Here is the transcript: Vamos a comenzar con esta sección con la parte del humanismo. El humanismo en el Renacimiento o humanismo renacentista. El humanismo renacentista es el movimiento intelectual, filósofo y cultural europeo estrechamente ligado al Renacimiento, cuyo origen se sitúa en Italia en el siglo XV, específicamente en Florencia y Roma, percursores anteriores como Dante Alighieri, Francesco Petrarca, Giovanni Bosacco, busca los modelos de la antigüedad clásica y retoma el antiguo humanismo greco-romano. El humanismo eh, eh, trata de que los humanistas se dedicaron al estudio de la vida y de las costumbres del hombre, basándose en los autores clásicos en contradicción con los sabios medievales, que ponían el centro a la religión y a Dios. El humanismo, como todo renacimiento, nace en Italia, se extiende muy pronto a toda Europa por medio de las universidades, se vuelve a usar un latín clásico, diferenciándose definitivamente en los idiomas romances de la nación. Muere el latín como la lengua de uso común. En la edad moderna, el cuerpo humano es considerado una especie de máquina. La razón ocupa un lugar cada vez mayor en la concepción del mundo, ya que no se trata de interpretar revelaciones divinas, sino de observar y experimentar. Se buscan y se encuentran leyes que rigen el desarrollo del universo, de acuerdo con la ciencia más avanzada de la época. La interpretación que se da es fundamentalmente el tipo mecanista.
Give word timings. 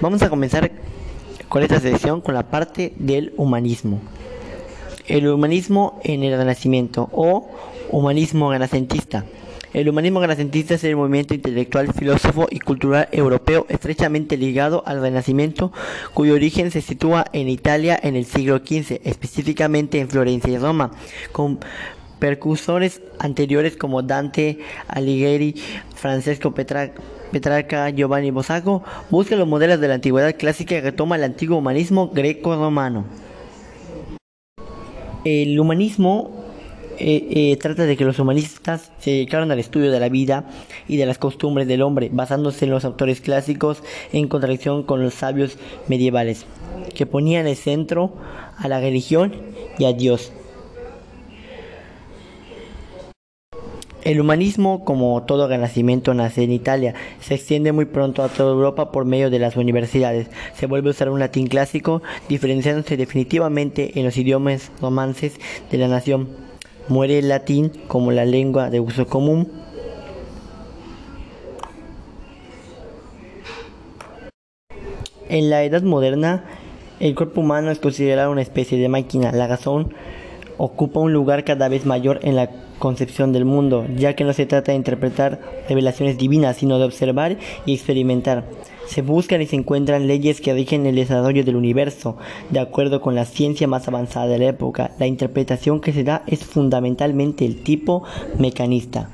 Vamos 0.00 0.22
a 0.22 0.30
comenzar 0.30 0.70
con 1.48 1.64
esta 1.64 1.80
sección 1.80 2.20
con 2.20 2.32
la 2.32 2.50
parte 2.50 2.92
del 2.98 3.32
humanismo. 3.36 4.00
El 5.08 5.26
humanismo 5.26 5.98
en 6.04 6.22
el 6.22 6.38
Renacimiento 6.38 7.08
o 7.10 7.50
humanismo 7.90 8.52
renacentista. 8.52 9.24
El 9.74 9.88
humanismo 9.88 10.20
renacentista 10.20 10.74
es 10.74 10.84
el 10.84 10.94
movimiento 10.94 11.34
intelectual, 11.34 11.92
filósofo 11.92 12.46
y 12.48 12.60
cultural 12.60 13.08
europeo 13.10 13.66
estrechamente 13.68 14.36
ligado 14.36 14.84
al 14.86 15.00
Renacimiento, 15.00 15.72
cuyo 16.14 16.34
origen 16.34 16.70
se 16.70 16.80
sitúa 16.80 17.24
en 17.32 17.48
Italia 17.48 17.98
en 18.00 18.14
el 18.14 18.24
siglo 18.24 18.58
XV, 18.58 19.00
específicamente 19.02 19.98
en 19.98 20.08
Florencia 20.08 20.52
y 20.52 20.58
Roma, 20.58 20.92
percursores 22.18 23.02
anteriores 23.18 23.76
como 23.76 24.02
Dante 24.02 24.58
Alighieri, 24.88 25.54
Francesco 25.94 26.54
Petrarca, 26.54 27.90
Giovanni 27.90 28.30
Bosacco, 28.30 28.82
busca 29.10 29.36
los 29.36 29.48
modelos 29.48 29.80
de 29.80 29.88
la 29.88 29.94
antigüedad 29.94 30.36
clásica 30.36 30.76
y 30.76 30.80
retoma 30.80 31.16
el 31.16 31.24
antiguo 31.24 31.58
humanismo 31.58 32.08
greco-romano. 32.08 33.04
El 35.24 35.58
humanismo 35.58 36.38
eh, 37.00 37.28
eh, 37.30 37.56
trata 37.58 37.84
de 37.84 37.96
que 37.96 38.04
los 38.04 38.18
humanistas 38.18 38.90
se 38.98 39.10
dedicaron 39.12 39.52
al 39.52 39.60
estudio 39.60 39.92
de 39.92 40.00
la 40.00 40.08
vida 40.08 40.50
y 40.88 40.96
de 40.96 41.06
las 41.06 41.18
costumbres 41.18 41.68
del 41.68 41.82
hombre, 41.82 42.10
basándose 42.12 42.64
en 42.64 42.72
los 42.72 42.84
autores 42.84 43.20
clásicos 43.20 43.82
en 44.12 44.26
contradicción 44.26 44.82
con 44.82 45.02
los 45.02 45.14
sabios 45.14 45.58
medievales, 45.86 46.44
que 46.94 47.06
ponían 47.06 47.46
el 47.46 47.56
centro 47.56 48.14
a 48.56 48.66
la 48.66 48.80
religión 48.80 49.32
y 49.78 49.84
a 49.84 49.92
Dios. 49.92 50.32
El 54.08 54.22
humanismo, 54.22 54.86
como 54.86 55.22
todo 55.24 55.48
renacimiento, 55.48 56.14
nace 56.14 56.42
en 56.42 56.50
Italia, 56.50 56.94
se 57.20 57.34
extiende 57.34 57.72
muy 57.72 57.84
pronto 57.84 58.22
a 58.22 58.30
toda 58.30 58.52
Europa 58.52 58.90
por 58.90 59.04
medio 59.04 59.28
de 59.28 59.38
las 59.38 59.54
universidades, 59.58 60.30
se 60.54 60.64
vuelve 60.64 60.88
a 60.88 60.92
usar 60.92 61.10
un 61.10 61.18
latín 61.18 61.46
clásico, 61.46 62.00
diferenciándose 62.26 62.96
definitivamente 62.96 63.98
en 63.98 64.06
los 64.06 64.16
idiomas 64.16 64.72
romances 64.80 65.34
de 65.70 65.76
la 65.76 65.88
nación. 65.88 66.30
Muere 66.88 67.18
el 67.18 67.28
latín 67.28 67.70
como 67.86 68.10
la 68.10 68.24
lengua 68.24 68.70
de 68.70 68.80
uso 68.80 69.06
común. 69.06 69.52
En 75.28 75.50
la 75.50 75.64
edad 75.64 75.82
moderna, 75.82 76.46
el 76.98 77.14
cuerpo 77.14 77.42
humano 77.42 77.70
es 77.70 77.78
considerado 77.78 78.32
una 78.32 78.40
especie 78.40 78.78
de 78.78 78.88
máquina. 78.88 79.32
La 79.32 79.48
razón 79.48 79.92
ocupa 80.58 81.00
un 81.00 81.12
lugar 81.12 81.44
cada 81.44 81.68
vez 81.68 81.86
mayor 81.86 82.20
en 82.22 82.36
la 82.36 82.50
concepción 82.78 83.32
del 83.32 83.44
mundo, 83.44 83.86
ya 83.96 84.14
que 84.14 84.24
no 84.24 84.32
se 84.32 84.46
trata 84.46 84.72
de 84.72 84.76
interpretar 84.76 85.40
revelaciones 85.68 86.18
divinas, 86.18 86.58
sino 86.58 86.78
de 86.78 86.84
observar 86.84 87.38
y 87.64 87.74
experimentar. 87.74 88.44
Se 88.86 89.02
buscan 89.02 89.42
y 89.42 89.46
se 89.46 89.56
encuentran 89.56 90.06
leyes 90.06 90.40
que 90.40 90.54
rigen 90.54 90.86
el 90.86 90.96
desarrollo 90.96 91.44
del 91.44 91.56
universo, 91.56 92.16
de 92.50 92.60
acuerdo 92.60 93.00
con 93.00 93.14
la 93.14 93.24
ciencia 93.24 93.68
más 93.68 93.86
avanzada 93.86 94.26
de 94.26 94.38
la 94.38 94.46
época. 94.46 94.92
La 94.98 95.06
interpretación 95.06 95.80
que 95.80 95.92
se 95.92 96.04
da 96.04 96.22
es 96.26 96.44
fundamentalmente 96.44 97.44
el 97.44 97.62
tipo 97.62 98.04
mecanista. 98.38 99.10